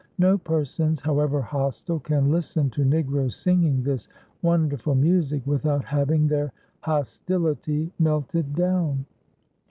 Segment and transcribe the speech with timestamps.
[0.17, 4.07] No persons, however hostile, can listen to Negroes singing this
[4.41, 9.05] wonderful music without having their hostility melted down.